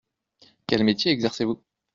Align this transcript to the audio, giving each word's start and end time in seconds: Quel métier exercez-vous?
Quel 0.65 0.83
métier 0.83 1.11
exercez-vous? 1.11 1.61